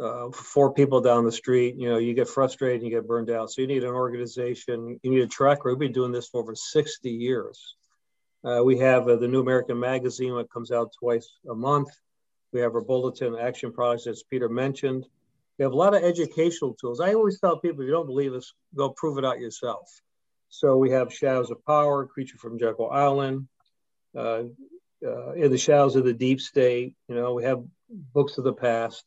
[0.00, 3.30] uh, four people down the street, you know, you get frustrated and you get burned
[3.30, 3.50] out.
[3.50, 5.64] So you need an organization, you need a track.
[5.64, 7.76] We've been doing this for over 60 years.
[8.44, 11.88] Uh, we have uh, the New American Magazine that comes out twice a month.
[12.52, 15.04] We have our bulletin action products, as Peter mentioned.
[15.58, 17.00] We have a lot of educational tools.
[17.00, 19.88] I always tell people, if you don't believe us, go prove it out yourself.
[20.48, 23.48] So we have Shadows of Power, Creature from Jekyll Island,
[24.16, 24.44] uh,
[25.04, 26.94] uh, In the Shadows of the Deep State.
[27.08, 29.04] You know, we have books of the past.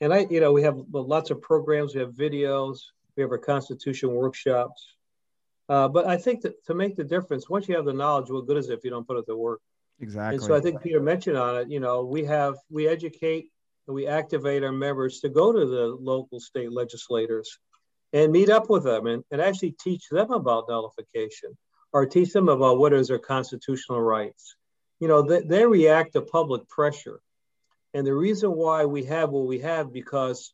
[0.00, 2.78] And I, you know, we have lots of programs, we have videos,
[3.16, 4.94] we have our Constitution workshops.
[5.68, 8.46] Uh, but I think that to make the difference, once you have the knowledge, what
[8.46, 9.60] good is it if you don't put it to work?
[10.00, 10.36] Exactly.
[10.36, 13.50] And so I think Peter mentioned on it, you know, we have, we educate
[13.86, 17.58] and we activate our members to go to the local state legislators
[18.12, 21.56] and meet up with them and, and actually teach them about nullification
[21.92, 24.56] or teach them about what is their constitutional rights.
[25.00, 27.20] You know, they, they react to public pressure.
[27.94, 30.52] And the reason why we have what we have because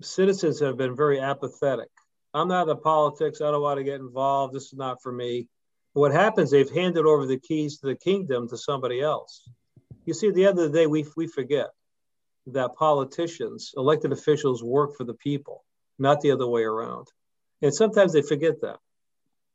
[0.00, 1.88] citizens have been very apathetic.
[2.32, 3.40] I'm not in politics.
[3.40, 4.54] I don't want to get involved.
[4.54, 5.48] This is not for me.
[5.92, 9.48] What happens, they've handed over the keys to the kingdom to somebody else.
[10.04, 11.68] You see, at the end of the day, we, we forget
[12.48, 15.64] that politicians, elected officials, work for the people,
[15.98, 17.06] not the other way around.
[17.62, 18.78] And sometimes they forget that.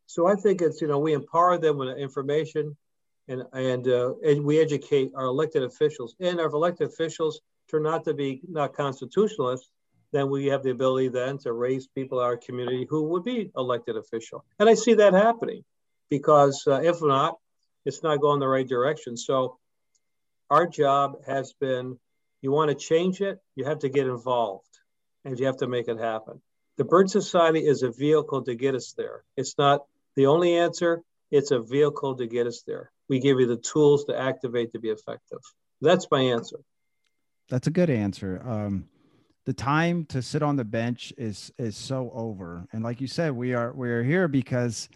[0.05, 2.77] So I think it's, you know, we empower them with information
[3.29, 6.15] and, and, uh, we educate our elected officials.
[6.19, 9.69] And if elected officials turn out to be not constitutionalists,
[10.11, 13.51] then we have the ability then to raise people in our community who would be
[13.55, 14.43] elected official.
[14.57, 15.63] And I see that happening
[16.09, 17.37] because uh, if not,
[17.85, 19.15] it's not going the right direction.
[19.15, 19.57] So
[20.49, 21.97] our job has been
[22.41, 24.79] you want to change it, you have to get involved
[25.25, 26.41] and you have to make it happen.
[26.77, 29.23] The Birch Society is a vehicle to get us there.
[29.35, 32.91] It's not the only answer, it's a vehicle to get us there.
[33.07, 35.39] We give you the tools to activate to be effective.
[35.81, 36.59] That's my answer.
[37.49, 38.41] That's a good answer.
[38.45, 38.89] Um,
[39.45, 43.31] the time to sit on the bench is is so over and like you said
[43.31, 44.89] we are we are here because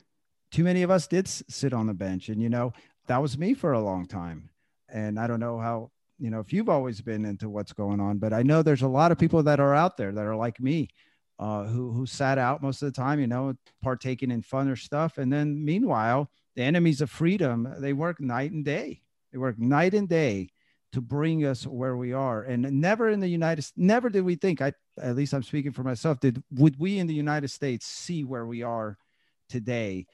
[0.52, 2.72] too many of us did sit on the bench and you know
[3.08, 4.52] that was me for a long time
[4.90, 8.20] and i don't know how you know if you've always been into what's going on
[8.20, 10.60] but i know there's a lot of people that are out there that are like
[10.60, 10.88] me
[11.40, 15.18] uh, who who sat out most of the time you know partaking in funner stuff
[15.18, 19.94] and then meanwhile the enemies of freedom they work night and day they work night
[19.94, 20.50] and day
[20.94, 22.44] to bring us where we are.
[22.44, 25.84] And never in the United never did we think, I at least I'm speaking for
[25.84, 28.98] myself, did would we in the United States see where we are
[29.50, 30.06] today?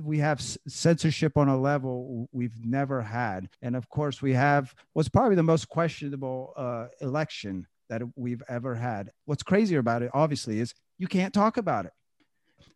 [0.00, 3.48] We have censorship on a level we've never had.
[3.60, 8.74] And of course, we have what's probably the most questionable uh, election that we've ever
[8.74, 9.10] had.
[9.24, 11.92] What's crazier about it, obviously, is you can't talk about it.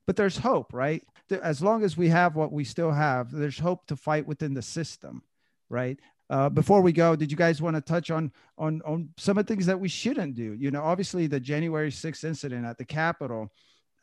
[0.06, 1.02] But there's hope, right?
[1.42, 4.62] As long as we have what we still have, there's hope to fight within the
[4.62, 5.22] system,
[5.68, 5.98] right?
[6.30, 9.46] Uh, before we go, did you guys want to touch on on on some of
[9.46, 10.54] the things that we shouldn't do?
[10.58, 13.50] You know, obviously the January 6th incident at the Capitol,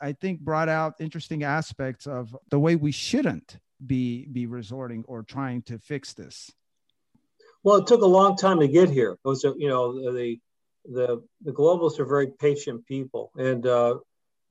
[0.02, 5.24] I think brought out interesting aspects of the way we shouldn't be be resorting or
[5.24, 6.52] trying to fix this.
[7.64, 9.14] Well, it took a long time to get here.
[9.14, 10.40] It was, you know, the
[10.92, 13.96] the the globalists are very patient people, and uh,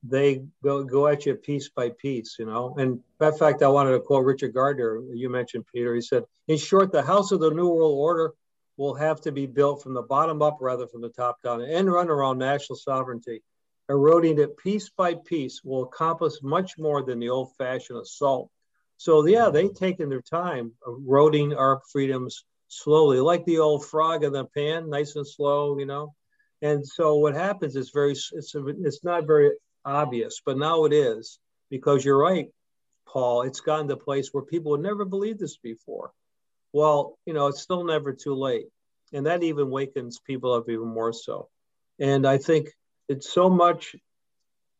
[0.03, 2.75] they go, go at you piece by piece, you know.
[2.77, 5.01] And in fact, I wanted to quote Richard Gardner.
[5.13, 5.95] You mentioned Peter.
[5.95, 8.33] He said, "In short, the house of the New World Order
[8.77, 11.91] will have to be built from the bottom up rather from the top down, and
[11.91, 13.41] run around national sovereignty.
[13.87, 18.49] Eroding it piece by piece will accomplish much more than the old-fashioned assault.
[18.97, 24.33] So yeah, they've taken their time eroding our freedoms slowly, like the old frog in
[24.33, 26.15] the pan, nice and slow, you know.
[26.65, 29.51] And so what happens is very it's it's not very
[29.85, 31.37] obvious, but now it is
[31.69, 32.47] because you're right,
[33.07, 33.43] Paul.
[33.43, 36.11] It's gotten to a place where people would never believe this before.
[36.73, 38.65] Well, you know, it's still never too late.
[39.13, 41.49] And that even wakens people up even more so.
[41.99, 42.69] And I think
[43.07, 43.95] it's so much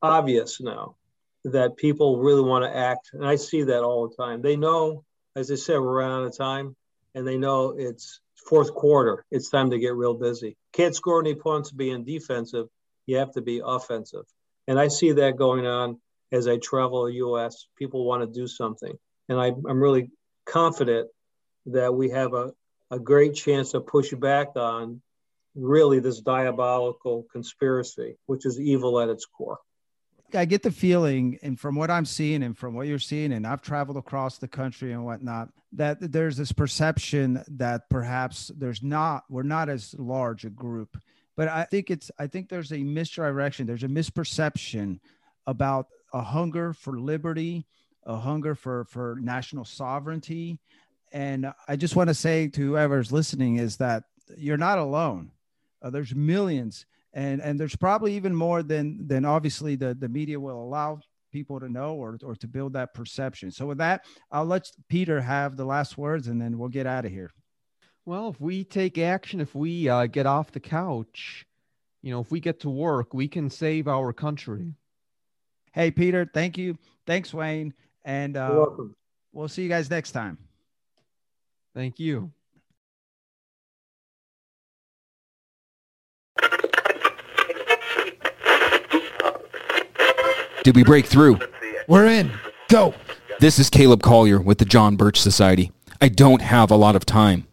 [0.02, 0.96] obvious now
[1.44, 3.12] that people really want to act.
[3.14, 4.42] And I see that all the time.
[4.42, 5.06] They know,
[5.36, 6.76] as I said, we're running out of time
[7.14, 9.24] and they know it's fourth quarter.
[9.30, 10.58] It's time to get real busy.
[10.76, 12.68] Can't score any points being defensive.
[13.06, 14.26] You have to be offensive.
[14.68, 16.02] And I see that going on
[16.34, 17.68] as I travel the US.
[17.78, 18.94] People want to do something.
[19.30, 20.10] And I, am really
[20.46, 21.10] confident
[21.68, 22.52] that we have a,
[22.92, 25.02] a great chance to push back on
[25.56, 29.60] really this diabolical conspiracy, which is evil at its core.
[30.34, 33.46] I get the feeling, and from what I'm seeing, and from what you're seeing, and
[33.46, 39.24] I've traveled across the country and whatnot, that there's this perception that perhaps there's not,
[39.30, 40.98] we're not as large a group
[41.36, 43.68] but I think it's I think there's a misdirection.
[43.68, 45.00] There's a misperception
[45.46, 47.66] about a hunger for liberty,
[48.04, 50.60] a hunger for for national sovereignty,
[51.12, 54.06] and I just want to say to whoever's listening is that
[54.38, 55.32] you're not alone.
[55.82, 56.86] Uh, there's millions,
[57.16, 61.00] and and there's probably even more than than obviously the the media will allow
[61.32, 63.52] people to know or, or to build that perception.
[63.52, 67.04] So with that, I'll let Peter have the last words and then we'll get out
[67.04, 67.30] of here.
[68.06, 71.46] Well, if we take action, if we uh, get off the couch,
[72.02, 74.76] you know, if we get to work, we can save our country.
[75.74, 76.78] Hey, Peter, thank you.
[77.06, 77.74] Thanks, Wayne.
[78.06, 78.68] And uh,
[79.34, 80.38] we'll see you guys next time.
[81.74, 82.32] Thank you.
[90.66, 91.38] Did we break through?
[91.88, 92.32] We're in.
[92.70, 92.96] Go.
[93.40, 95.72] This is Caleb Collier with the John Birch Society.
[96.02, 97.46] I don't have a lot of time.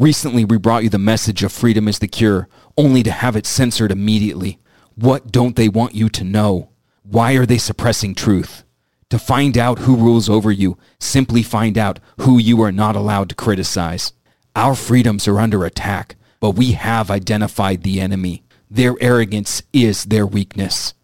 [0.00, 3.46] Recently, we brought you the message of freedom is the cure, only to have it
[3.46, 4.58] censored immediately.
[4.96, 6.70] What don't they want you to know?
[7.04, 8.64] Why are they suppressing truth?
[9.10, 13.28] To find out who rules over you, simply find out who you are not allowed
[13.28, 14.12] to criticize.
[14.56, 18.42] Our freedoms are under attack, but we have identified the enemy.
[18.68, 20.94] Their arrogance is their weakness.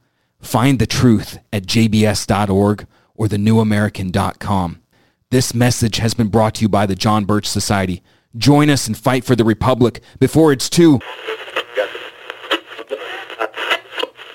[0.43, 4.83] Find the truth at jbs.org or thenewamerican.com.
[5.31, 8.03] This message has been brought to you by the John Birch Society.
[8.37, 11.01] Join us and fight for the Republic before it's too.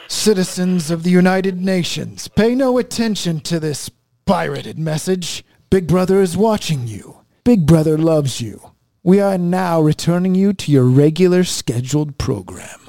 [0.08, 3.92] Citizens of the United Nations, pay no attention to this
[4.26, 5.44] pirated message.
[5.70, 7.18] Big Brother is watching you.
[7.44, 8.72] Big Brother loves you.
[9.04, 12.87] We are now returning you to your regular scheduled program.